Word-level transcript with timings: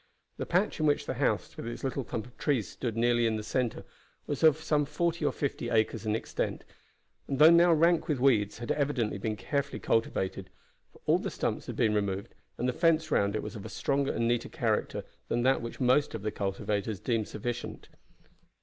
The 0.37 0.47
patch, 0.47 0.79
in 0.79 0.87
which 0.87 1.05
the 1.05 1.13
house 1.13 1.55
with 1.55 1.67
its 1.67 1.83
little 1.83 2.03
clump 2.03 2.25
of 2.25 2.35
trees 2.39 2.67
stood 2.67 2.97
nearly 2.97 3.27
in 3.27 3.35
the 3.35 3.43
center, 3.43 3.85
was 4.25 4.41
of 4.41 4.57
some 4.57 4.83
forty 4.85 5.23
or 5.23 5.31
fifty 5.31 5.69
acres 5.69 6.07
in 6.07 6.15
extent, 6.15 6.63
and 7.27 7.37
though 7.37 7.51
now 7.51 7.71
rank 7.71 8.07
with 8.07 8.19
weeds, 8.19 8.57
had 8.57 8.71
evidently 8.71 9.19
been 9.19 9.35
carefully 9.35 9.77
cultivated, 9.79 10.49
for 10.91 11.01
all 11.05 11.19
the 11.19 11.29
stumps 11.29 11.67
had 11.67 11.75
been 11.75 11.93
removed, 11.93 12.33
and 12.57 12.67
the 12.67 12.73
fence 12.73 13.11
round 13.11 13.35
it 13.35 13.43
was 13.43 13.55
of 13.55 13.63
a 13.63 13.69
stronger 13.69 14.11
and 14.11 14.27
neater 14.27 14.49
character 14.49 15.03
than 15.27 15.43
that 15.43 15.61
which 15.61 15.79
most 15.79 16.15
of 16.15 16.23
the 16.23 16.31
cultivators 16.31 16.99
deemed 16.99 17.27
sufficient. 17.27 17.87